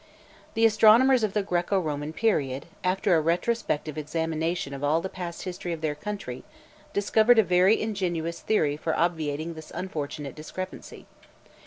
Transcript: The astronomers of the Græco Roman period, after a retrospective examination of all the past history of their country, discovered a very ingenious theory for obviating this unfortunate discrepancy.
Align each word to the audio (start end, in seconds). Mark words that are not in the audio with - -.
The 0.55 0.65
astronomers 0.65 1.21
of 1.21 1.33
the 1.33 1.43
Græco 1.43 1.79
Roman 1.79 2.11
period, 2.11 2.65
after 2.83 3.13
a 3.15 3.21
retrospective 3.21 3.99
examination 3.99 4.73
of 4.73 4.83
all 4.83 4.99
the 4.99 5.09
past 5.13 5.43
history 5.43 5.73
of 5.73 5.81
their 5.81 5.93
country, 5.93 6.43
discovered 6.91 7.37
a 7.37 7.43
very 7.43 7.79
ingenious 7.79 8.39
theory 8.39 8.77
for 8.77 8.95
obviating 8.97 9.53
this 9.53 9.71
unfortunate 9.75 10.33
discrepancy. 10.33 11.05